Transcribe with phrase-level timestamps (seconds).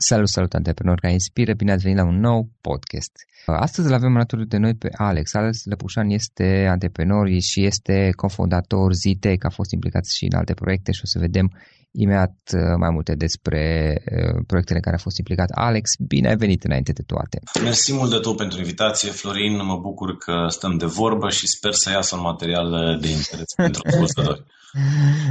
[0.00, 1.52] Salut, salut, antreprenori care inspiră!
[1.54, 3.12] Bine ați venit la un nou podcast.
[3.46, 5.34] Astăzi îl avem alături de noi pe Alex.
[5.34, 10.92] Alex Lăpușan este antreprenor și este cofondator Zitec, a fost implicat și în alte proiecte
[10.92, 11.52] și o să vedem
[11.92, 13.62] imediat uh, mai multe despre
[14.04, 15.50] uh, proiectele în care a fost implicat.
[15.50, 17.40] Alex, bine ai venit înainte de toate.
[17.62, 19.64] Mersi mult de tot pentru invitație, Florin.
[19.64, 23.82] Mă bucur că stăm de vorbă și sper să iasă un material de interes pentru
[23.86, 24.44] ascultători.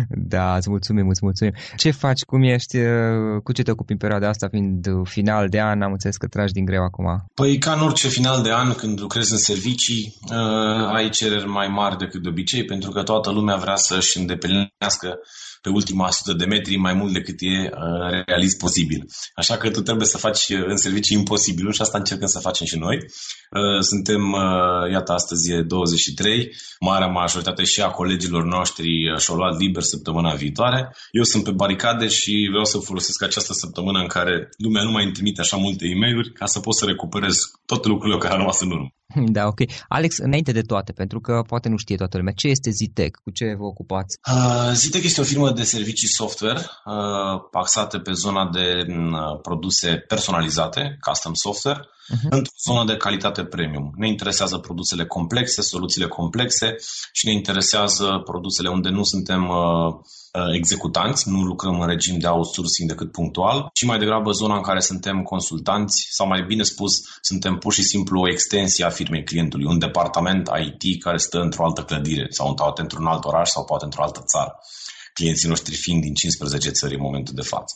[0.10, 1.54] Da, îți mulțumim, îți mulțumim.
[1.76, 5.62] Ce faci, cum ești, uh, cu ce te ocupi în perioada asta, fiind final de
[5.62, 7.06] an, am înțeles că tragi din greu acum.
[7.34, 11.68] Păi ca în orice final de an, când lucrezi în servicii, uh, ai cereri mai
[11.68, 15.20] mari decât de obicei, pentru că toată lumea vrea să-și îndeplinească
[15.62, 19.06] pe ultima sută de metri mai mult decât e uh, realist posibil.
[19.36, 22.66] Așa că tu trebuie să faci uh, în servicii imposibilul și asta încercăm să facem
[22.66, 22.96] și noi.
[22.96, 24.36] Uh, suntem,
[24.92, 30.96] iată, astăzi e 23, marea majoritate și a colegilor noștri și-au luat liber săptămâna viitoare.
[31.12, 35.04] Eu sunt pe baricade și vreau să folosesc această săptămână în care lumea nu mai
[35.04, 38.40] îmi trimite așa multe e mail ca să pot să recuperez toate lucrurile care au
[38.40, 38.92] rămas în urmă.
[39.36, 39.60] Da, ok.
[39.88, 43.18] Alex, înainte de toate, pentru că poate nu știe toată lumea, ce este Zitec?
[43.24, 44.18] Cu ce vă ocupați?
[44.32, 49.96] Uh, Zitec este o firmă de servicii software uh, axată pe zona de uh, produse
[50.08, 52.30] personalizate, custom software, uh-huh.
[52.30, 53.94] într-o zonă de calitate premium.
[53.96, 56.76] Ne interesează produsele complexe, soluțiile complexe
[57.12, 59.96] și ne interesează produsele unde nu suntem uh,
[60.38, 64.62] Uh, executanți, nu lucrăm în regim de outsourcing decât punctual, ci mai degrabă zona în
[64.62, 66.92] care suntem consultanți sau mai bine spus,
[67.22, 71.66] suntem pur și simplu o extensie a firmei clientului, un departament IT care stă într-o
[71.66, 74.60] altă clădire sau poate într-un alt oraș sau poate într-o altă țară.
[75.18, 77.76] Clienții noștri fiind din 15 țări în momentul de față.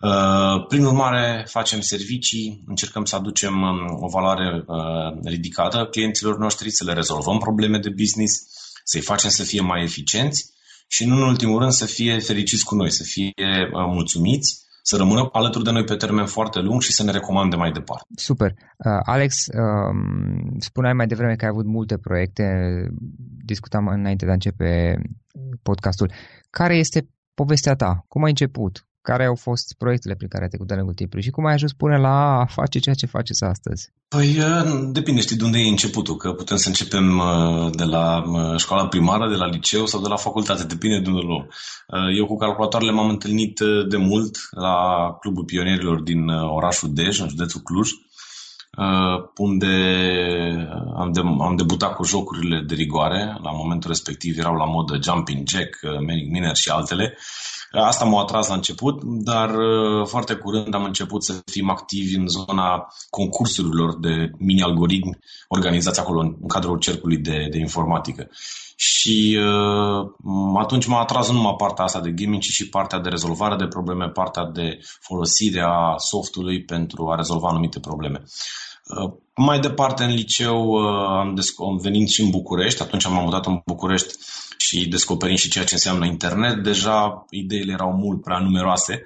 [0.00, 6.70] Uh, prin urmare, facem servicii, încercăm să aducem um, o valoare uh, ridicată clienților noștri,
[6.70, 8.32] să le rezolvăm probleme de business,
[8.84, 10.50] să-i facem să fie mai eficienți
[10.88, 14.48] și nu în ultimul rând să fie fericiți cu noi, să fie uh, mulțumiți,
[14.82, 18.04] să rămână alături de noi pe termen foarte lung și să ne recomande mai departe.
[18.14, 18.50] Super.
[18.50, 19.94] Uh, Alex, uh,
[20.58, 22.44] spuneai mai devreme că ai avut multe proiecte,
[23.44, 25.00] discutam înainte de a începe
[25.62, 26.12] podcastul.
[26.50, 28.04] Care este povestea ta?
[28.08, 28.84] Cum ai început?
[29.02, 31.72] care au fost proiectele prin care ai trecut de lungul timpului și cum ai ajuns
[31.72, 33.92] până la a face ceea ce faceți astăzi?
[34.08, 34.38] Păi
[34.92, 37.22] depinde, știi, de unde e începutul, că putem să începem
[37.76, 38.24] de la
[38.56, 41.48] școala primară, de la liceu sau de la facultate, depinde de unde luăm.
[42.16, 43.58] Eu cu calculatoarele m-am întâlnit
[43.88, 44.76] de mult la
[45.20, 47.88] Clubul Pionierilor din orașul Dej, în județul Cluj,
[49.36, 49.66] unde
[50.96, 53.38] am, de, am debutat cu jocurile de rigoare.
[53.42, 57.16] La momentul respectiv erau la modă Jumping Jack, Manic Miner și altele.
[57.72, 62.26] Asta m-a atras la început, dar uh, foarte curând am început să fim activi în
[62.26, 65.18] zona concursurilor de mini-algoritmi
[65.48, 68.28] organizați acolo în cadrul cercului de, de informatică.
[68.82, 70.06] Și uh,
[70.58, 73.66] atunci m-a atras nu numai partea asta de gaming, ci și partea de rezolvare de
[73.66, 78.22] probleme, partea de folosire a softului pentru a rezolva anumite probleme.
[78.22, 81.38] Uh, mai departe, în liceu, uh, am,
[81.68, 84.14] am venit și în București, atunci am mutat în București
[84.58, 86.62] și descoperim și ceea ce înseamnă internet.
[86.62, 89.04] Deja ideile erau mult prea numeroase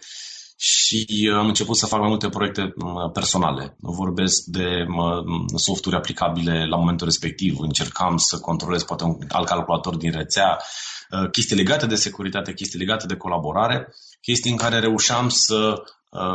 [0.57, 2.75] și uh, am început să fac mai multe proiecte
[3.13, 3.77] personale.
[3.81, 4.87] Vorbesc de
[5.57, 7.59] softuri aplicabile la momentul respectiv.
[7.59, 10.59] Încercam să controlez poate un alt calculator din rețea,
[11.31, 15.83] chestii legate de securitate, chestii legate de colaborare, chestii în care reușeam să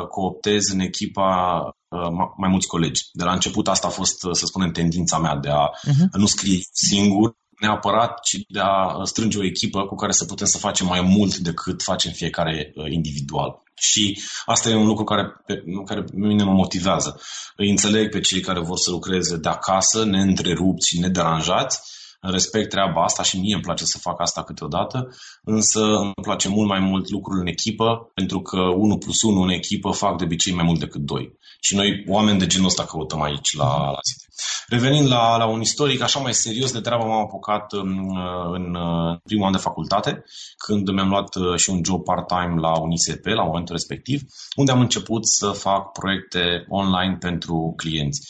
[0.10, 3.02] cooptez în echipa Uh, mai mulți colegi.
[3.14, 6.10] De la început asta a fost, uh, să spunem, tendința mea de a uh-huh.
[6.12, 10.58] nu scrie singur neapărat, ci de a strânge o echipă cu care să putem să
[10.58, 13.62] facem mai mult decât facem fiecare uh, individual.
[13.80, 17.22] Și asta e un lucru care pe, care pe mine mă motivează.
[17.56, 21.80] Îi înțeleg pe cei care vor să lucreze de acasă, neîntrerupți și nederanjați,
[22.22, 25.08] respect treaba asta și mie îmi place să fac asta câteodată,
[25.44, 29.50] însă îmi place mult mai mult lucrul în echipă, pentru că 1 plus 1 în
[29.50, 31.38] echipă fac de obicei mai mult decât 2.
[31.62, 34.26] Și noi, oameni de genul ăsta, căutăm aici la, la City.
[34.68, 38.18] Revenind la, la un istoric, așa mai serios de treabă m-am apucat în,
[38.54, 38.78] în
[39.24, 40.24] primul an de facultate,
[40.58, 44.22] când mi-am luat uh, și un job part-time la UNISP, la momentul respectiv,
[44.56, 48.22] unde am început să fac proiecte online pentru clienți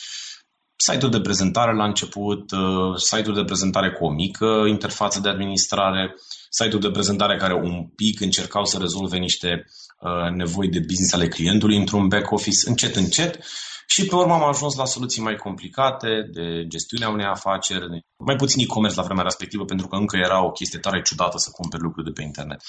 [0.82, 6.16] site-uri de prezentare la început, uh, site-uri de prezentare cu o mică interfață de administrare,
[6.50, 9.66] site-uri de prezentare care un pic încercau să rezolve niște
[10.00, 13.40] uh, nevoi de business ale clientului într-un back office, încet, încet.
[13.88, 17.86] Și pe urmă am ajuns la soluții mai complicate de gestiunea unei afaceri,
[18.18, 21.50] mai puțin e-commerce la vremea respectivă, pentru că încă era o chestie tare ciudată să
[21.52, 22.62] cumperi lucruri de pe internet.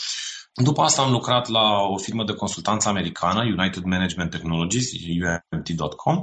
[0.55, 4.91] După asta am lucrat la o firmă de consultanță americană, United Management Technologies,
[5.53, 6.17] UMT.com,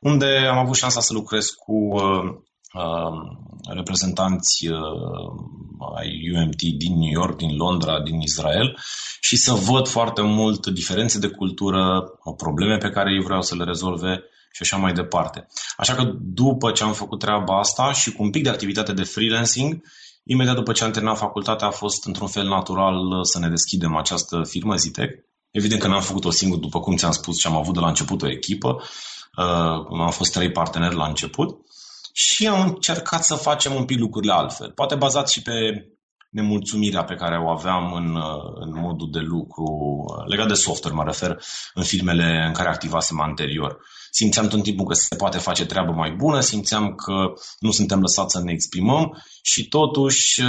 [0.00, 2.24] unde am avut șansa să lucrez cu uh,
[2.72, 4.78] uh, reprezentanți uh,
[5.98, 8.78] ai UMT din New York, din Londra, din Israel
[9.20, 12.04] și să văd foarte mult diferențe de cultură,
[12.36, 15.46] probleme pe care ei vreau să le rezolve și așa mai departe.
[15.76, 19.02] Așa că după ce am făcut treaba asta și cu un pic de activitate de
[19.02, 19.82] freelancing,
[20.24, 24.42] imediat după ce am terminat facultatea a fost într-un fel natural să ne deschidem această
[24.48, 25.10] firmă Zitec.
[25.50, 28.22] Evident că n-am făcut-o singur, după cum ți-am spus și am avut de la început
[28.22, 28.82] o echipă
[29.36, 31.56] Uh, am fost trei parteneri la început
[32.12, 34.70] și am încercat să facem un pic lucrurile altfel.
[34.70, 35.52] Poate bazat și pe
[36.30, 40.96] nemulțumirea pe care o aveam în, uh, în modul de lucru uh, legat de software,
[40.96, 41.38] mă refer
[41.74, 43.78] în filmele în care activasem anterior
[44.18, 47.12] simțeam tot timpul că se poate face treabă mai bună, simțeam că
[47.58, 50.42] nu suntem lăsați să ne exprimăm și totuși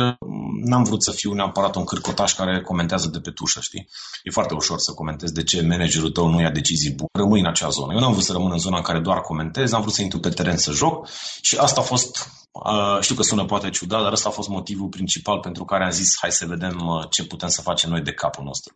[0.63, 3.89] n-am vrut să fiu neapărat un cârcotaș care comentează de pe tușă, știi?
[4.23, 7.45] E foarte ușor să comentezi de ce managerul tău nu ia decizii bune, rămâi în
[7.45, 7.93] acea zonă.
[7.93, 10.19] Eu n-am vrut să rămân în zona în care doar comentez, am vrut să intru
[10.19, 11.07] pe teren să joc
[11.41, 12.27] și asta a fost
[12.65, 15.89] Uh, știu că sună poate ciudat, dar ăsta a fost motivul principal pentru care am
[15.91, 18.75] zis hai să vedem uh, ce putem să facem noi de capul nostru.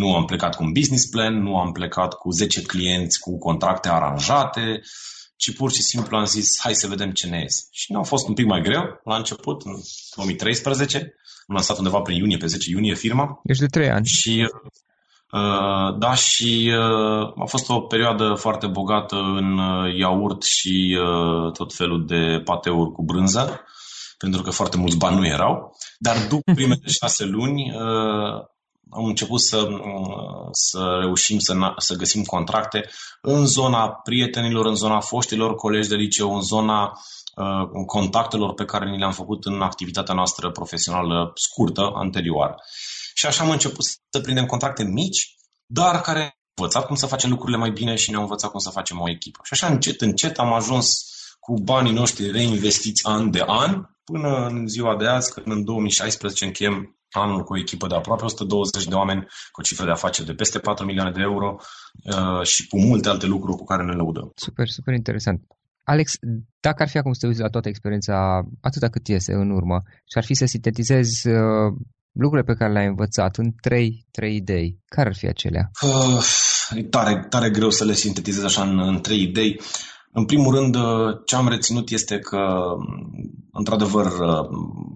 [0.00, 3.88] Nu am plecat cu un business plan, nu am plecat cu 10 clienți cu contracte
[3.88, 4.80] aranjate,
[5.36, 7.62] ci pur și simplu am zis, hai să vedem ce ne iese.
[7.70, 9.72] Și ne-a fost un pic mai greu la început, în
[10.16, 10.96] 2013.
[11.46, 13.40] Am lansat undeva prin iunie, pe 10 iunie firma.
[13.42, 14.06] Deci de 3 ani.
[14.06, 14.46] Și
[15.32, 20.98] Uh, da, și uh, a fost o perioadă foarte bogată în uh, iaurt și
[21.52, 23.60] tot felul de pateuri cu brânză,
[24.18, 25.76] pentru că foarte mulți bani nu erau.
[25.98, 27.72] Dar după primele șase luni
[28.90, 29.68] am început să,
[30.50, 32.88] să reușim să, să găsim contracte
[33.20, 36.92] în zona prietenilor, în zona foștilor colegi de liceu, în zona
[37.86, 42.54] contactelor pe care ni le-am făcut în activitatea noastră profesională scurtă, anterioară.
[43.14, 47.30] Și așa am început să prindem contracte mici, dar care au învățat cum să facem
[47.30, 49.40] lucrurile mai bine și ne-au învățat cum să facem o echipă.
[49.42, 50.86] Și așa încet, încet am ajuns
[51.40, 56.44] cu banii noștri reinvestiți an de an, până în ziua de azi, când în 2016
[56.44, 59.20] încheiem anul cu o echipă de aproape 120 de oameni,
[59.50, 63.08] cu o cifră de afaceri de peste 4 milioane de euro uh, și cu multe
[63.08, 64.32] alte lucruri cu care ne lăudăm.
[64.34, 65.42] Super, super interesant.
[65.82, 66.12] Alex,
[66.60, 69.82] dacă ar fi acum să te uiți la toată experiența, atâta cât iese în urmă,
[69.86, 71.72] și ar fi să sintetizezi uh,
[72.12, 75.70] lucrurile pe care le-ai învățat în trei, trei idei, care ar fi acelea?
[75.82, 76.26] Uh,
[76.74, 79.60] e tare, tare greu să le sintetizez așa în, în trei idei.
[80.18, 82.64] În primul rând, uh, ce am reținut este că,
[83.52, 84.48] într-adevăr, uh,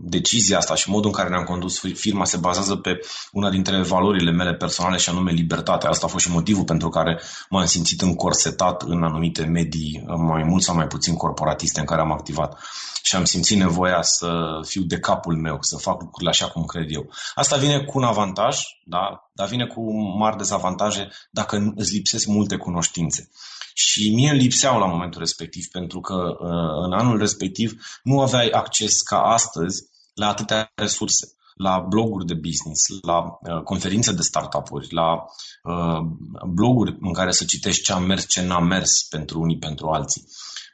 [0.03, 3.01] decizia asta și modul în care ne-am condus firma se bazează pe
[3.33, 5.89] una dintre valorile mele personale și anume libertatea.
[5.89, 10.63] Asta a fost și motivul pentru care m-am simțit încorsetat în anumite medii mai mult
[10.63, 12.59] sau mai puțin corporatiste în care am activat
[13.03, 16.87] și am simțit nevoia să fiu de capul meu, să fac lucrurile așa cum cred
[16.89, 17.11] eu.
[17.35, 19.31] Asta vine cu un avantaj, da?
[19.35, 19.81] dar vine cu
[20.19, 23.31] mari dezavantaje dacă îți lipsesc multe cunoștințe.
[23.75, 28.49] Și mie îmi lipseau la momentul respectiv, pentru că uh, în anul respectiv nu aveai
[28.49, 29.83] acces ca astăzi
[30.15, 35.25] la atâtea resurse la bloguri de business, la uh, conferințe de startup-uri, la
[35.63, 36.01] uh,
[36.49, 40.25] bloguri în care să citești ce a mers, ce n-a mers pentru unii, pentru alții.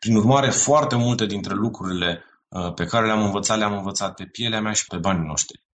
[0.00, 4.60] Prin urmare, foarte multe dintre lucrurile uh, pe care le-am învățat, le-am învățat pe pielea
[4.60, 5.64] mea și pe banii noștri.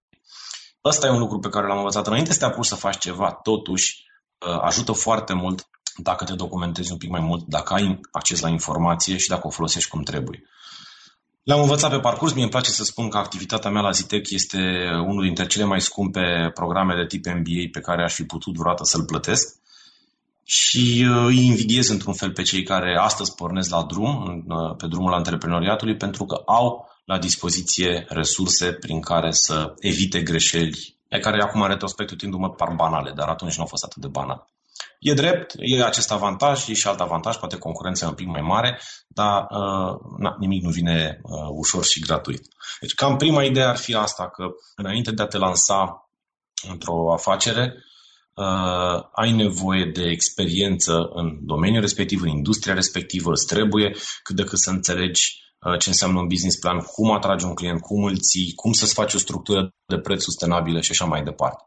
[0.84, 3.32] Ăsta e un lucru pe care l-am învățat înainte să te apuci să faci ceva,
[3.32, 4.04] totuși
[4.46, 8.48] uh, ajută foarte mult dacă te documentezi un pic mai mult, dacă ai acces la
[8.48, 10.42] informație și dacă o folosești cum trebuie.
[11.42, 14.58] Le-am învățat pe parcurs, mie îmi place să spun că activitatea mea la Zitec este
[15.06, 18.84] unul dintre cele mai scumpe programe de tip MBA pe care aș fi putut vreodată
[18.84, 19.60] să-l plătesc
[20.44, 24.86] și uh, îi invidiez într-un fel pe cei care astăzi pornesc la drum, uh, pe
[24.86, 31.42] drumul antreprenoriatului, pentru că au la dispoziție resurse prin care să evite greșeli, pe care
[31.42, 34.46] acum în retrospect uitându-mă par banale, dar atunci nu au fost atât de banale.
[35.02, 38.40] E drept, e acest avantaj, e și alt avantaj, poate concurența e un pic mai
[38.40, 42.42] mare, dar uh, na, nimic nu vine uh, ușor și gratuit.
[42.80, 44.44] Deci cam prima idee ar fi asta, că
[44.76, 46.08] înainte de a te lansa
[46.68, 47.74] într-o afacere,
[48.34, 54.44] uh, ai nevoie de experiență în domeniul respectiv, în industria respectivă, îți trebuie cât de
[54.44, 58.18] cât să înțelegi uh, ce înseamnă un business plan, cum atragi un client, cum îl
[58.18, 61.64] ții, cum să-ți faci o structură de preț sustenabilă și așa mai departe.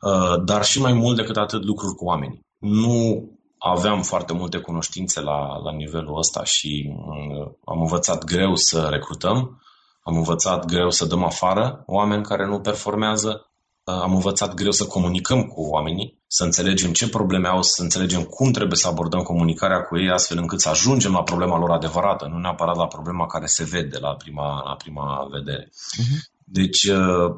[0.00, 2.46] Uh, dar și mai mult decât atât lucruri cu oamenii.
[2.58, 8.86] Nu aveam foarte multe cunoștințe la, la nivelul ăsta și uh, am învățat greu să
[8.90, 9.62] recrutăm,
[10.02, 13.48] am învățat greu să dăm afară oameni care nu performează,
[13.84, 18.50] am învățat greu să comunicăm cu oamenii, să înțelegem ce probleme au, să înțelegem cum
[18.50, 22.38] trebuie să abordăm comunicarea cu ei, astfel încât să ajungem la problema lor adevărată, nu
[22.38, 25.68] neapărat la problema care se vede la prima, la prima vedere.
[25.68, 26.37] Uh-huh.
[26.50, 27.34] Deci, uh,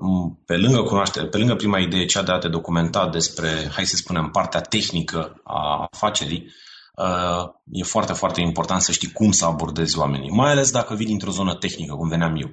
[0.47, 3.97] pe lângă cunoaștere, pe lângă prima idee, cea de a te documenta despre, hai să
[3.97, 6.53] spunem, partea tehnică a afacerii,
[6.97, 11.07] uh, e foarte, foarte important să știi cum să abordezi oamenii, mai ales dacă vii
[11.07, 12.51] dintr-o zonă tehnică, cum veneam eu.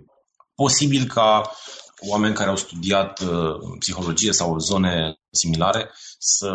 [0.56, 1.52] Posibil ca
[2.10, 6.52] oameni care au studiat uh, psihologie sau zone similare să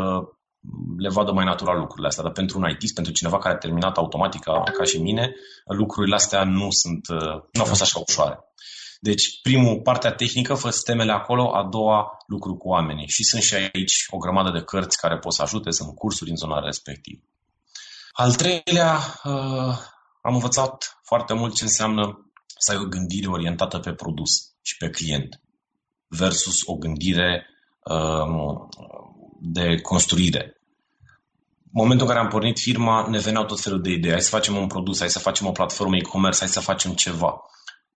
[0.99, 3.97] le vadă mai natural lucrurile astea, dar pentru un IT, pentru cineva care a terminat
[3.97, 8.39] automatica ca și mine, lucrurile astea nu sunt, uh, nu au fost așa ușoare.
[9.09, 13.09] Deci, primul, partea tehnică, fă temele acolo, a doua, lucru cu oamenii.
[13.09, 16.37] Și sunt și aici o grămadă de cărți care pot să ajute, sunt cursuri în
[16.37, 17.23] zona respectivă.
[18.13, 18.95] Al treilea,
[19.25, 19.77] uh,
[20.23, 24.31] am învățat foarte mult ce înseamnă să ai o gândire orientată pe produs
[24.63, 25.41] și pe client
[26.09, 27.47] versus o gândire
[27.85, 28.69] um,
[29.41, 30.43] de construire.
[31.65, 34.11] În momentul în care am pornit firma, ne veneau tot felul de idei.
[34.11, 37.43] Hai să facem un produs, hai să facem o platformă e-commerce, hai să facem ceva.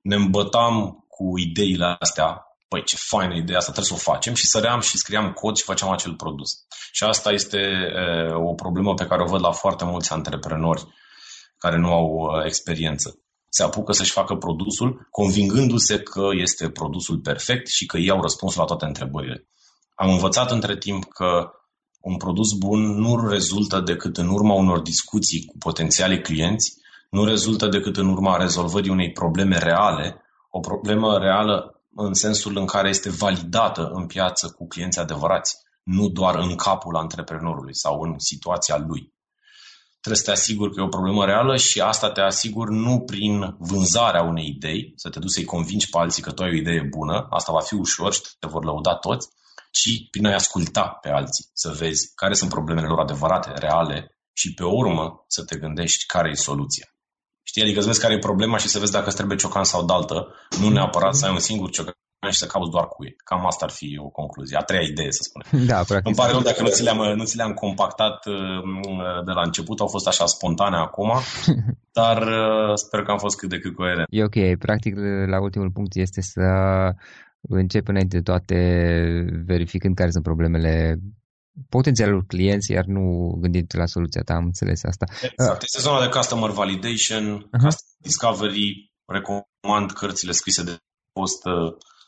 [0.08, 2.40] Ne îmbătam cu ideile astea.
[2.68, 5.64] Păi ce faină ideea asta, trebuie să o facem și săream și scriam cod și
[5.64, 6.50] făceam acel produs.
[6.92, 10.86] Și asta este e, o problemă pe care o văd la foarte mulți antreprenori
[11.58, 12.08] care nu au
[12.44, 13.20] experiență
[13.56, 18.60] se apucă să-și facă produsul, convingându-se că este produsul perfect și că ei au răspunsul
[18.60, 19.48] la toate întrebările.
[19.94, 21.50] Am învățat între timp că
[22.00, 26.74] un produs bun nu rezultă decât în urma unor discuții cu potențiali clienți
[27.10, 32.66] nu rezultă decât în urma rezolvării unei probleme reale, o problemă reală în sensul în
[32.66, 38.14] care este validată în piață cu clienți adevărați, nu doar în capul antreprenorului sau în
[38.18, 39.14] situația lui.
[40.00, 43.56] Trebuie să te asiguri că e o problemă reală și asta te asiguri nu prin
[43.58, 46.88] vânzarea unei idei, să te duci să-i convingi pe alții că tu ai o idee
[46.96, 49.28] bună, asta va fi ușor și te vor lăuda toți,
[49.70, 54.54] ci prin a-i asculta pe alții, să vezi care sunt problemele lor adevărate, reale și
[54.54, 56.95] pe urmă să te gândești care e soluția.
[57.48, 57.62] Știi?
[57.62, 60.18] Adică să vezi care e problema și să vezi dacă îți trebuie ciocan sau daltă,
[60.60, 61.94] nu neapărat să ai un singur ciocan
[62.30, 63.14] și să cauți doar cu ei.
[63.24, 64.56] Cam asta ar fi o concluzie.
[64.56, 65.46] A treia idee, să spunem.
[65.72, 66.06] Da, practic.
[66.06, 68.36] Îmi pare rău dacă nu ți, le-am, nu ți le-am compactat uh,
[69.24, 71.10] de la început, au fost așa spontane acum,
[72.00, 74.06] dar uh, sper că am fost cât de cât coerent.
[74.10, 74.58] E ok.
[74.58, 74.94] Practic,
[75.26, 76.46] la ultimul punct este să
[77.40, 78.58] încep înainte de toate
[79.44, 80.98] verificând care sunt problemele
[81.68, 85.06] potențialul clienți, iar nu gândit la soluția ta, am înțeles asta.
[85.22, 87.62] Exact, este zona de customer validation, uh-huh.
[87.64, 90.76] customer discovery, recomand cărțile scrise de
[91.12, 91.42] post,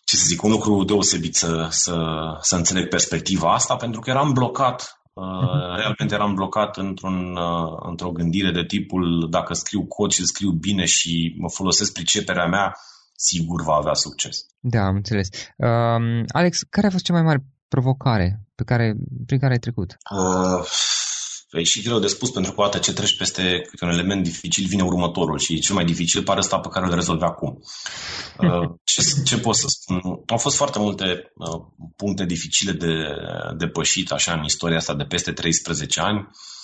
[0.04, 1.96] ce să zic, un lucru deosebit să, să,
[2.40, 5.76] să înțeleg perspectiva asta, pentru că eram blocat Uh-huh.
[5.76, 10.84] Realmente eram blocat într-un, uh, într-o gândire de tipul dacă scriu cod și scriu bine
[10.84, 12.72] și mă folosesc priceperea mea,
[13.16, 14.46] sigur va avea succes.
[14.60, 15.28] Da, am înțeles.
[15.56, 18.94] Uh, Alex, care a fost cea mai mare provocare pe care,
[19.26, 19.96] prin care ai trecut?
[20.10, 20.64] Uh,
[21.50, 24.66] e și greu de spus, pentru că odată ce treci peste câte un element dificil,
[24.66, 27.62] vine următorul și cel mai dificil pare ăsta pe care îl rezolvi acum.
[28.38, 30.00] Uh, ce, ce pot să spun?
[30.26, 31.60] Au fost foarte multe uh,
[31.96, 32.94] puncte dificile de
[33.56, 36.18] depășit așa în istoria asta de peste 13 ani.
[36.18, 36.57] Uh,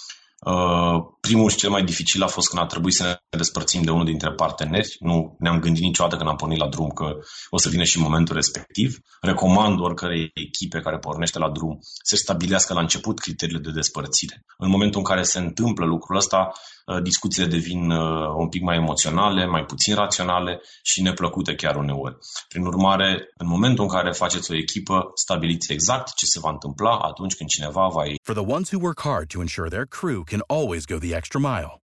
[1.21, 4.05] primul și cel mai dificil a fost când a trebuit să ne despărțim de unul
[4.05, 4.97] dintre parteneri.
[5.01, 7.05] Nu ne-am gândit niciodată când am pornit la drum că
[7.51, 8.97] o să vină și momentul respectiv.
[9.21, 14.45] Recomand oricărei echipe care pornește la drum să stabilească la început criteriile de despărțire.
[14.59, 18.77] În momentul în care se întâmplă lucrul ăsta, uh, discuțiile devin uh, un pic mai
[18.77, 22.17] emoționale, mai puțin raționale și neplăcute chiar uneori.
[22.49, 26.99] Prin urmare, în momentul în care faceți o echipă, stabiliți exact ce se va întâmpla
[26.99, 28.17] atunci când cineva va ieși.
[28.23, 31.41] For the ones who work hard to ensure their crew can always go the extra
[31.41, 31.84] mile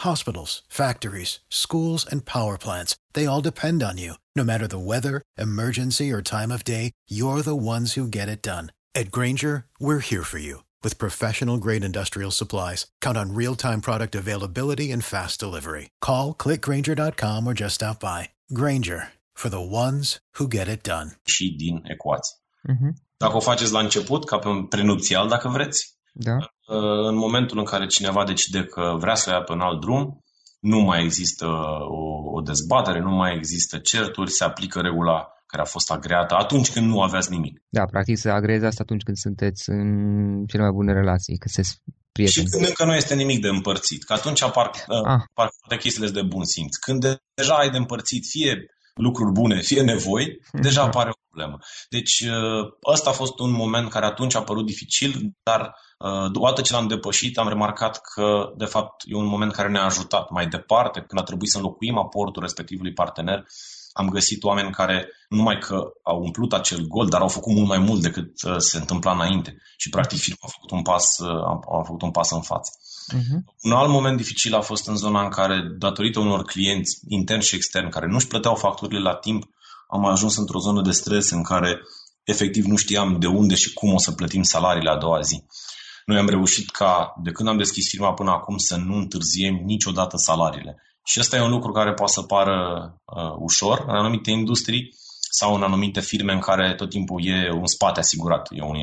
[0.00, 4.14] Hospitals, factories, schools, and power plants, they all depend on you.
[4.34, 8.42] No matter the weather, emergency, or time of day, you're the ones who get it
[8.42, 8.72] done.
[8.94, 12.86] At Granger, we're here for you with professional grade industrial supplies.
[13.00, 15.90] Count on real time product availability and fast delivery.
[16.00, 18.30] Call clickgranger.com or just stop by.
[18.52, 21.10] Granger for the ones who get it done.
[21.24, 22.36] Și din ecuație.
[22.68, 22.92] Uh-huh.
[23.16, 26.36] Dacă o faceți la început, ca pe un prenupțial, dacă vreți, da.
[27.08, 30.24] În momentul în care cineva decide că vrea să ia pe un alt drum,
[30.60, 31.46] nu mai există
[31.88, 32.02] o,
[32.36, 36.86] o dezbatere, nu mai există certuri, se aplică regula care a fost agreată atunci când
[36.86, 37.62] nu aveați nimic.
[37.68, 39.88] Da, practic să agrezi asta atunci când sunteți în
[40.46, 41.62] cele mai bune relații, că se
[42.12, 42.46] prieteni.
[42.46, 45.20] Și când încă nu este nimic de împărțit, că atunci apar, ah.
[45.30, 46.76] apar toate chestiile de bun simț.
[46.76, 48.52] Când de, deja ai de împărțit fie
[48.94, 51.58] lucruri bune, fie nevoi, deja apare o problemă.
[51.88, 52.24] Deci
[52.92, 55.74] ăsta a fost un moment care atunci a părut dificil, dar
[56.34, 60.30] odată ce l-am depășit, am remarcat că, de fapt, e un moment care ne-a ajutat
[60.30, 63.44] mai departe, când a trebuit să înlocuim aportul respectivului partener,
[63.92, 67.68] am găsit oameni care nu numai că au umplut acel gol, dar au făcut mult
[67.68, 69.56] mai mult decât se întâmpla înainte.
[69.76, 71.20] Și practic firma a făcut un pas,
[71.78, 72.70] a făcut un pas în față.
[73.14, 73.38] Uh-huh.
[73.62, 77.54] Un alt moment dificil a fost în zona în care, datorită unor clienți interni și
[77.54, 79.44] externi care nu-și plăteau facturile la timp,
[79.86, 81.80] am ajuns într-o zonă de stres în care
[82.24, 85.44] efectiv nu știam de unde și cum o să plătim salariile a doua zi.
[86.06, 90.16] Noi am reușit ca, de când am deschis firma până acum, să nu întârziem niciodată
[90.16, 90.82] salariile.
[91.04, 92.58] Și ăsta e un lucru care poate să pară
[93.04, 94.94] uh, ușor în anumite industrii
[95.30, 98.48] sau în anumite firme în care tot timpul e un spate asigurat.
[98.50, 98.76] E un,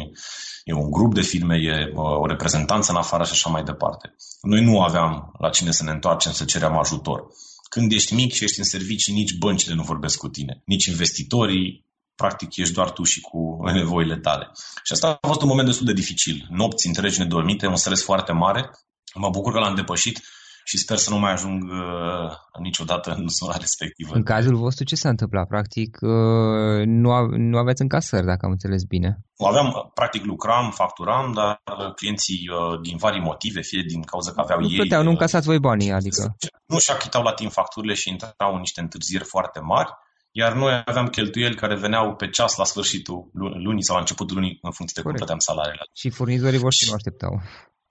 [0.63, 4.15] e un grup de firme, e uh, o reprezentanță în afară și așa mai departe.
[4.41, 7.27] Noi nu aveam la cine să ne întoarcem, să cerem ajutor.
[7.73, 11.85] Când ești mic și ești în servicii, nici băncile nu vorbesc cu tine, nici investitorii,
[12.15, 13.39] practic ești doar tu și cu
[13.73, 14.51] nevoile tale.
[14.83, 16.47] Și asta a fost un moment destul de dificil.
[16.49, 18.69] Nopți întregi nedormite, un stres foarte mare.
[19.15, 20.21] Mă bucur că l-am depășit
[20.63, 24.15] și sper să nu mai ajung uh, niciodată în zona respectivă.
[24.15, 25.47] În cazul vostru ce s-a întâmplat?
[25.47, 29.17] Practic uh, nu, a, nu aveți încasări, dacă am înțeles bine.
[29.37, 31.61] Aveam, practic lucram, facturam, dar
[31.95, 34.75] clienții uh, din vari motive, fie din cauza că aveau nu ei...
[34.75, 36.35] Plăteau, nu încasați voi banii, adică...
[36.65, 39.89] Nu și achitau la timp facturile și intrau în niște întârzieri foarte mari
[40.35, 43.29] iar noi aveam cheltuieli care veneau pe ceas la sfârșitul
[43.63, 45.85] lunii sau la începutul lunii în funcție de cum plăteam salariile.
[45.95, 47.41] Și furnizorii voștri nu așteptau.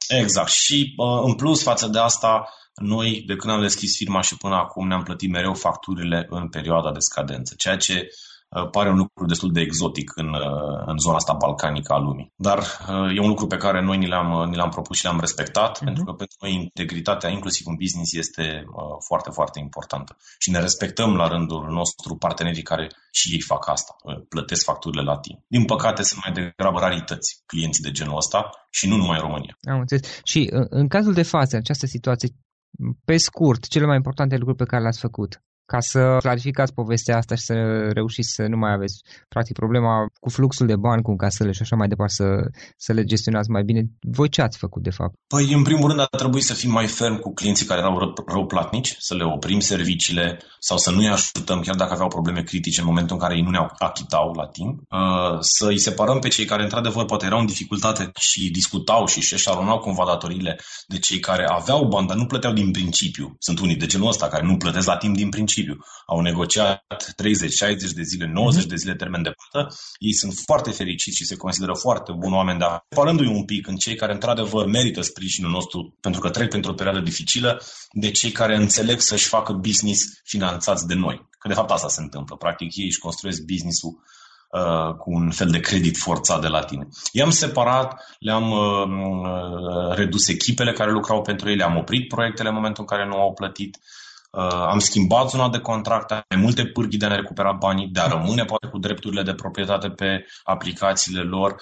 [0.09, 0.51] Exact.
[0.51, 4.87] Și în plus față de asta, noi, de când am deschis firma și până acum,
[4.87, 8.09] ne-am plătit mereu facturile în perioada de scadență, ceea ce
[8.57, 12.33] Uh, pare un lucru destul de exotic în, uh, în zona asta balcanică a lumii.
[12.37, 15.21] Dar uh, e un lucru pe care noi ni l-am, ni l-am propus și l-am
[15.21, 15.85] respectat, uh-huh.
[15.85, 18.65] pentru că pentru noi integritatea, inclusiv în business, este
[19.07, 20.17] foarte, foarte importantă.
[20.39, 23.97] Și ne respectăm la rândul nostru partenerii care și ei fac asta,
[24.29, 25.41] plătesc facturile la timp.
[25.47, 29.59] Din păcate, sunt mai degrabă rarități clienții de genul ăsta și nu numai în România.
[29.63, 30.21] Am înțeles.
[30.25, 32.29] Și în cazul de față, această situație,
[33.05, 37.35] pe scurt, cele mai importante lucruri pe care le-ați făcut ca să clarificați povestea asta
[37.35, 37.55] și să
[37.99, 38.97] reușiți să nu mai aveți
[39.29, 42.27] practic problema cu fluxul de bani, cu încasările și așa mai departe, să,
[42.77, 43.81] să le gestionați mai bine.
[44.01, 45.15] Voi ce ați făcut de fapt?
[45.35, 48.47] Păi, în primul rând, ar trebui să fim mai ferm cu clienții care erau rău
[48.47, 52.87] platnici, să le oprim serviciile sau să nu-i ajutăm chiar dacă aveau probleme critice în
[52.87, 56.45] momentul în care ei nu ne achitau la timp, uh, să îi separăm pe cei
[56.45, 61.19] care într-adevăr poate erau în dificultate și discutau și își alunau cumva datoriile de cei
[61.19, 63.37] care aveau bani, dar nu plăteau din principiu.
[63.39, 65.87] Sunt unii de genul ăsta care nu plătesc la timp din principiu principiu.
[66.07, 69.75] Au negociat 30, 60 de zile, 90 de zile termen de plată.
[69.99, 73.77] Ei sunt foarte fericiți și se consideră foarte buni oameni, dar separându-i un pic în
[73.77, 78.31] cei care într-adevăr merită sprijinul nostru pentru că trec pentru o perioadă dificilă, de cei
[78.31, 81.29] care înțeleg să-și facă business finanțați de noi.
[81.39, 82.37] Că de fapt asta se întâmplă.
[82.37, 84.01] Practic ei își construiesc business-ul
[84.53, 86.89] Uh, cu un fel de credit forțat de la tine.
[87.13, 92.55] I-am separat, le-am uh, uh, redus echipele care lucrau pentru ei, le-am oprit proiectele în
[92.55, 94.02] momentul în care nu au plătit, Uh,
[94.71, 98.07] am schimbat zona de contract, mai multe pârghii de a ne recupera banii, de a
[98.07, 101.57] rămâne poate cu drepturile de proprietate pe aplicațiile lor.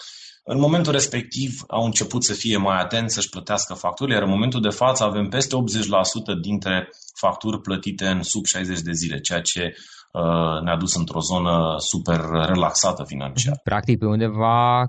[0.45, 4.61] În momentul respectiv au început să fie mai atenți să-și plătească facturile, iar în momentul
[4.61, 9.75] de față avem peste 80% dintre facturi plătite în sub 60 de zile, ceea ce
[10.13, 13.61] uh, ne-a dus într-o zonă super relaxată financiar.
[13.63, 14.85] Practic, pe undeva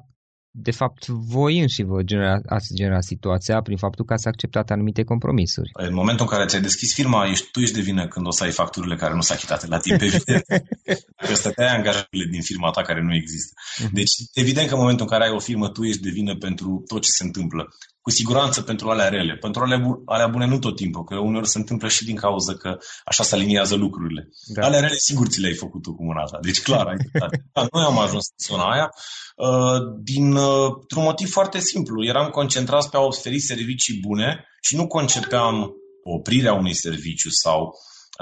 [0.53, 5.03] de fapt, voi înși vă genera, ați generat situația prin faptul că ați acceptat anumite
[5.03, 5.69] compromisuri.
[5.73, 8.43] În momentul în care ți-ai deschis firma, ești, tu ești de vină când o să
[8.43, 10.43] ai facturile care nu s-au achitate la timp, evident.
[11.27, 13.53] că stăteai angajările din firma ta care nu există.
[13.83, 13.93] Mhm.
[13.93, 16.83] Deci, evident că în momentul în care ai o firmă, tu ești de vină pentru
[16.87, 17.67] tot ce se întâmplă
[18.01, 19.35] cu siguranță pentru alea rele.
[19.35, 22.53] Pentru alea, bu- alea bune nu tot timpul, că uneori se întâmplă și din cauza
[22.53, 24.29] că așa se aliniază lucrurile.
[24.45, 24.65] Da.
[24.65, 26.37] Alea rele sigur ți le-ai făcut tu cu mâna ta.
[26.41, 26.95] Deci clar, ai
[27.53, 28.89] da, Noi am ajuns în zona aia
[29.35, 32.05] uh, din, uh, un motiv foarte simplu.
[32.05, 35.71] Eram concentrați pe a oferi servicii bune și nu concepeam
[36.03, 37.73] oprirea unui serviciu sau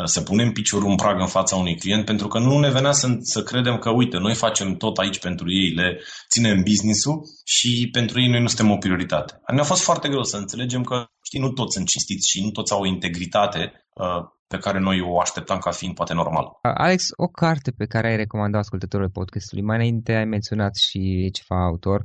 [0.06, 3.08] să punem piciorul în prag în fața unui client, pentru că nu ne venea să,
[3.22, 8.22] să credem că, uite, noi facem tot aici pentru ei, le ținem business-ul și pentru
[8.22, 9.42] ei noi nu suntem o prioritate.
[9.54, 12.74] Ne-a fost foarte greu să înțelegem că, știi, nu toți sunt cinstiți și nu toți
[12.74, 13.62] au o integritate
[13.94, 16.46] uh, pe care noi o așteptam ca fiind poate normal.
[16.62, 21.66] Alex, o carte pe care ai recomandat ascultătorul podcastului, mai înainte ai menționat și ceva
[21.66, 22.04] autor,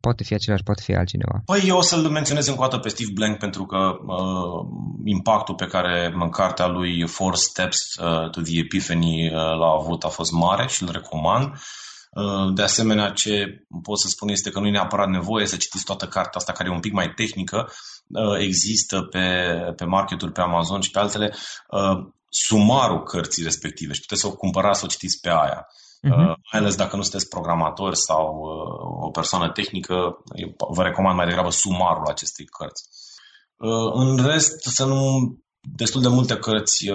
[0.00, 1.36] poate fi același, poate fi altcineva.
[1.44, 4.60] Păi eu o să-l menționez încă o dată pe Steve Blank pentru că uh,
[5.04, 10.04] impactul pe care în cartea lui Four Steps uh, to the Epiphany uh, l-a avut
[10.04, 11.46] a fost mare și îl recomand.
[11.46, 15.84] Uh, de asemenea, ce pot să spun este că nu e neapărat nevoie să citiți
[15.84, 17.99] toată cartea asta care e un pic mai tehnică, Uh,
[18.38, 21.34] există pe, pe marketuri, pe Amazon și pe altele,
[21.70, 25.66] uh, sumarul cărții respective și puteți să o cumpărați, să o citiți pe aia.
[26.02, 26.34] Uh-huh.
[26.52, 28.26] mai ales dacă nu sunteți programatori sau
[29.00, 29.94] o persoană tehnică,
[30.70, 32.84] vă recomand mai degrabă sumarul acestei cărți.
[33.92, 35.02] În rest, să nu
[35.60, 36.86] destul de multe cărți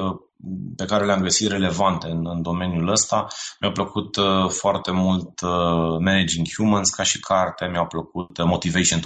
[0.76, 3.28] pe care le-am găsit relevante în, în domeniul ăsta.
[3.60, 9.04] Mi-a plăcut uh, foarte mult uh, Managing Humans ca și carte, mi-a plăcut Motivation 2.0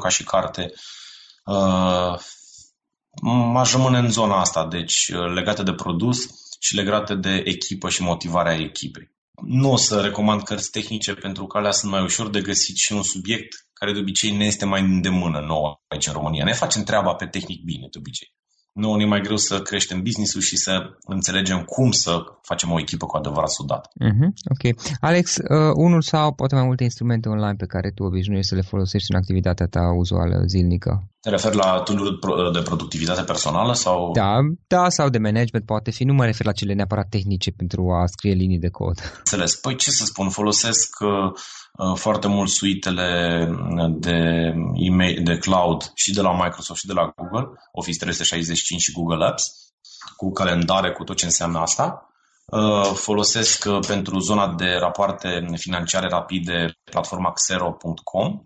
[0.00, 0.72] ca și carte.
[1.44, 2.18] Uh,
[3.56, 6.18] aș rămâne în zona asta, deci uh, legate de produs
[6.60, 9.10] și legate de echipă și motivarea echipei.
[9.46, 12.92] Nu o să recomand cărți tehnice pentru că alea sunt mai ușor de găsit și
[12.92, 16.44] un subiect care de obicei ne este mai îndemână nouă aici în România.
[16.44, 18.32] Ne facem treaba pe tehnic bine de obicei
[18.72, 20.72] nouă ne e mai greu să creștem business-ul și să
[21.04, 23.88] înțelegem cum să facem o echipă cu adevărat sudată.
[23.88, 24.76] Uh-huh, ok.
[25.00, 28.60] Alex, uh, unul sau poate mai multe instrumente online pe care tu obișnuiești să le
[28.60, 31.06] folosești în activitatea ta uzuală zilnică?
[31.20, 32.18] Te referi la tool
[32.52, 34.12] de productivitate personală sau?
[34.12, 36.04] Da, da, sau de management poate fi.
[36.04, 38.96] Nu mă refer la cele neapărat tehnice pentru a scrie linii de cod.
[39.18, 39.56] Înțeles.
[39.56, 41.38] Păi ce să spun, folosesc uh, Uh,
[41.94, 43.48] foarte mult suitele
[43.90, 48.92] de, email, de cloud și de la Microsoft și de la Google, Office 365 și
[48.92, 49.72] Google Apps,
[50.16, 52.06] cu calendare, cu tot ce înseamnă asta.
[52.44, 58.42] Uh, folosesc uh, pentru zona de rapoarte financiare rapide platforma xero.com.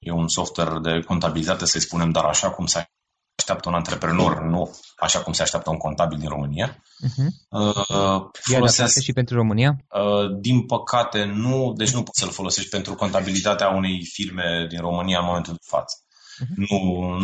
[0.00, 2.86] E un software de contabilitate, să-i spunem, dar așa cum s-a
[3.34, 6.82] așteaptă un antreprenor, nu așa cum se așteaptă un contabil din România.
[7.06, 7.28] Uh-huh.
[7.48, 9.70] Uh, folosesc, și pentru România?
[9.70, 15.18] Uh, din păcate nu, deci nu poți să-l folosești pentru contabilitatea unei firme din România
[15.18, 15.96] în momentul de față.
[15.96, 16.54] Uh-huh.
[16.56, 16.78] Nu,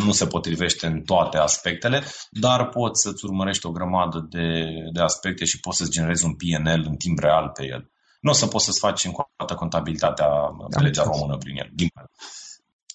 [0.05, 5.45] nu se potrivește în toate aspectele, dar poți să-ți urmărești o grămadă de, de aspecte
[5.45, 7.91] și poți să-ți generezi un PNL în timp real pe el.
[8.21, 10.27] Nu o să poți să-ți faci încă o dată contabilitatea
[10.75, 11.69] pe legea română prin el.
[11.73, 11.89] Din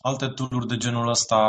[0.07, 1.41] Alte tool de genul ăsta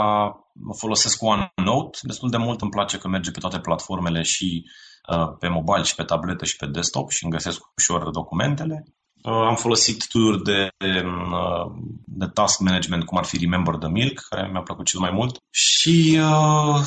[0.78, 2.62] folosesc OneNote destul de mult.
[2.62, 4.63] Îmi place că merge pe toate platformele și
[5.10, 8.86] uh, pe mobile și pe tabletă și pe desktop și îmi găsesc ușor documentele.
[9.24, 11.65] Uh, am folosit tool de, de, uh,
[12.06, 15.38] de task management, cum ar fi Remember the Milk, care mi-a plăcut cel mai mult.
[15.50, 16.80] Și uh,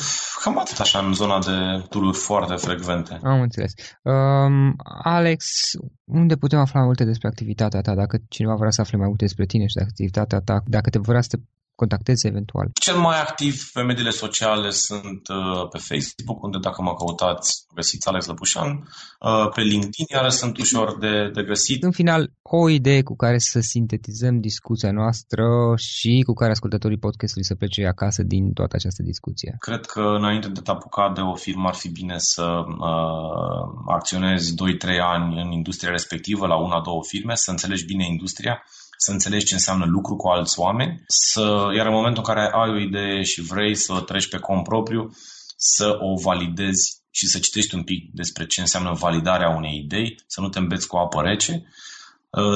[0.43, 3.19] cam atât așa în zona de tool foarte frecvente.
[3.23, 3.71] Am înțeles.
[4.03, 5.45] Um, Alex,
[6.03, 7.95] unde putem afla multe despre activitatea ta?
[7.95, 10.99] Dacă cineva vrea să afle mai multe despre tine și de activitatea ta, dacă te
[10.99, 11.43] vrea să te
[11.81, 12.67] contacteze eventual?
[12.87, 18.07] Cel mai activ pe mediile sociale sunt uh, pe Facebook, unde dacă mă căutați, găsiți
[18.07, 21.83] Alex Lăpușan, uh, pe LinkedIn, iar sunt ușor de, de găsit.
[21.83, 25.45] În final, o idee cu care să sintetizăm discuția noastră
[25.77, 29.55] și cu care ascultătorii podcastului să plece acasă din toată această discuție.
[29.59, 34.53] Cred că înainte de te apuca de o firmă ar fi bine să uh, acționezi
[34.53, 34.55] 2-3
[35.15, 38.63] ani în industria respectivă, la una, două firme, să înțelegi bine industria,
[39.01, 42.69] să înțelegi ce înseamnă lucru cu alți oameni, să, iar în momentul în care ai
[42.69, 45.11] o idee și vrei să treci pe cont propriu,
[45.57, 50.41] să o validezi și să citești un pic despre ce înseamnă validarea unei idei, să
[50.41, 51.88] nu te îmbeți cu apă rece Uh,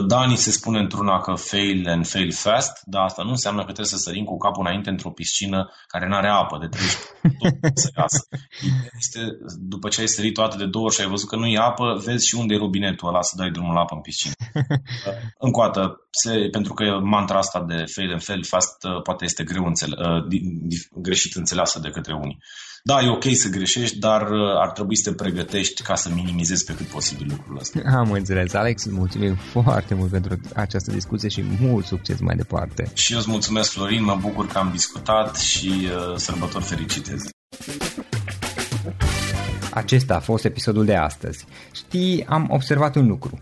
[0.07, 3.86] Dani se spune într-una că fail and fail fast, dar asta nu înseamnă că trebuie
[3.86, 6.97] să sărim cu capul înainte într-o piscină care nu are apă de 30
[7.83, 8.27] să iasă.
[8.99, 9.19] Este,
[9.59, 12.01] după ce ai sărit toate de două ori și ai văzut că nu e apă,
[12.05, 14.33] vezi și unde e robinetul ăla să dai drumul la apă în piscină.
[14.53, 14.63] Uh,
[15.45, 19.23] încă o dată, se, pentru că mantra asta de fail and fail fast uh, poate
[19.23, 19.95] este greu înțele,
[21.01, 22.38] greșit înțeleasă de către unii.
[22.86, 26.65] Da, e ok să greșești, dar uh, ar trebui să te pregătești ca să minimizezi
[26.65, 27.80] pe cât posibil lucrul ăsta.
[28.00, 28.54] Am înțeles.
[28.54, 32.91] Alex, mulțumim foarte mult pentru această discuție și mult succes mai departe.
[32.93, 37.15] Și eu îți mulțumesc, Florin, mă bucur că am discutat și uh, sărbători fericite.
[39.72, 41.46] Acesta a fost episodul de astăzi.
[41.72, 43.41] Știi, am observat un lucru.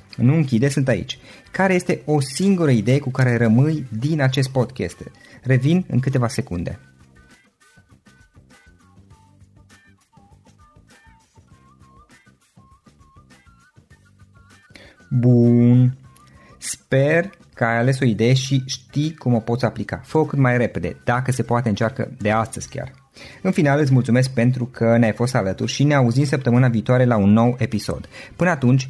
[0.21, 1.17] nu închide, sunt aici.
[1.51, 4.97] Care este o singură idee cu care rămâi din acest podcast?
[5.43, 6.79] Revin în câteva secunde.
[15.09, 15.97] Bun.
[16.57, 20.01] Sper că ai ales o idee și știi cum o poți aplica.
[20.03, 22.91] Fă-o cât mai repede, dacă se poate încearcă de astăzi chiar.
[23.41, 27.17] În final îți mulțumesc pentru că ne-ai fost alături și ne auzim săptămâna viitoare la
[27.17, 28.09] un nou episod.
[28.35, 28.89] Până atunci,